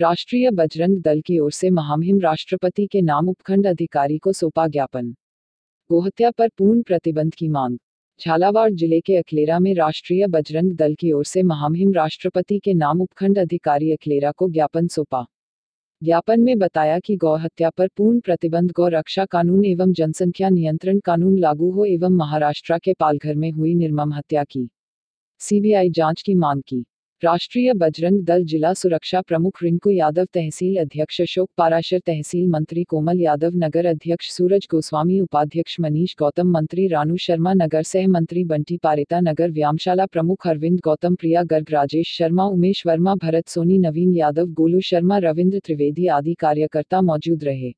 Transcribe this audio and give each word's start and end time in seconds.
राष्ट्रीय 0.00 0.50
बजरंग 0.50 0.96
दल 1.02 1.20
की 1.20 1.38
ओर 1.38 1.50
से 1.52 1.68
महामहिम 1.70 2.18
राष्ट्रपति 2.20 2.86
के 2.86 3.00
नाम 3.00 3.28
उपखंड 3.28 3.66
अधिकारी 3.66 4.18
को 4.18 4.32
सौंपा 4.32 4.66
ज्ञापन। 4.68 5.10
गोहत्या 5.90 6.30
पर 6.30 6.48
पूर्ण 6.48 6.82
प्रतिबंध 6.82 7.34
की 7.34 7.48
मांग। 7.48 7.76
झालावाड़ 8.20 8.70
ज़िले 8.72 9.00
के 9.00 9.16
अखलेरा 9.16 9.58
में 9.58 9.74
राष्ट्रीय 9.74 10.26
बजरंग 10.26 10.72
दल 10.72 10.94
की 10.94 11.12
ओर 11.12 11.24
से 11.24 11.42
महामहिम 11.42 11.92
राष्ट्रपति 11.92 12.58
के 12.58 12.74
नाम 12.74 13.00
उपखंड 13.00 13.38
अधिकारी 13.38 13.92
अखलेरा 13.92 14.30
को 14.30 14.48
ज्ञापन 14.48 14.86
सौंपा। 14.86 15.24
ज्ञापन 16.02 16.40
में 16.40 16.58
बताया 16.58 16.98
कि 16.98 17.16
गौ 17.16 17.36
हत्या 17.36 17.70
पर 17.70 17.88
पूर्ण 17.96 18.20
प्रतिबंध 18.20 18.72
गौ 18.72 18.88
रक्षा 18.88 19.24
कानून 19.24 19.64
एवं 19.64 19.92
जनसंख्या 19.92 20.48
नियंत्रण 20.48 20.98
कानून 20.98 21.38
लागू 21.38 21.70
हो 21.70 21.84
एवं 21.84 22.16
महाराष्ट्र 22.16 22.78
के 22.78 22.92
पालघर 22.92 23.34
में 23.34 23.50
हुई 23.50 23.74
निर्मम 23.74 24.12
हत्या 24.12 24.44
की। 24.44 24.68
सीबीआई 25.40 25.90
जाँच 25.90 26.22
की 26.22 26.34
मांग 26.34 26.62
की। 26.62 26.84
राष्ट्रीय 27.24 27.72
बजरंग 27.80 28.18
दल 28.26 28.42
जिला 28.44 28.72
सुरक्षा 28.74 29.20
प्रमुख 29.28 29.62
रिंकू 29.62 29.90
यादव 29.90 30.24
तहसील 30.34 30.76
अध्यक्ष 30.78 31.20
अशोक 31.20 31.48
पाराशर 31.56 31.98
तहसील 32.06 32.46
मंत्री 32.50 32.82
कोमल 32.88 33.20
यादव 33.20 33.56
नगर 33.56 33.86
अध्यक्ष 33.86 34.28
सूरज 34.30 34.66
गोस्वामी 34.70 35.18
उपाध्यक्ष 35.20 35.76
मनीष 35.80 36.14
गौतम 36.18 36.50
मंत्री 36.54 36.86
रानू 36.88 37.16
शर्मा 37.26 37.52
नगर 37.56 37.82
सह 37.92 38.06
मंत्री 38.16 38.42
बंटी 38.50 38.76
पारेता 38.82 39.20
नगर 39.20 39.50
व्यामशाला 39.50 40.06
प्रमुख 40.06 40.48
अरविंद 40.48 40.78
गौतम 40.84 41.14
प्रिया 41.20 41.42
गर्ग 41.52 41.72
राजेश 41.72 42.16
शर्मा 42.18 42.44
उमेश 42.56 42.82
वर्मा 42.86 43.14
भरत 43.22 43.48
सोनी 43.48 43.78
नवीन 43.86 44.12
यादव 44.16 44.52
गोलू 44.60 44.80
शर्मा 44.90 45.18
रविंद्र 45.28 45.60
त्रिवेदी 45.64 46.06
आदि 46.18 46.34
कार्यकर्ता 46.40 47.00
मौजूद 47.00 47.44
रहे। 47.44 47.72